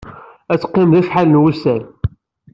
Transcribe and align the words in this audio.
Ad 0.51 0.59
teqqim 0.59 0.89
da 0.93 0.99
acḥal 1.01 1.27
n 1.29 1.41
wussan. 1.41 1.83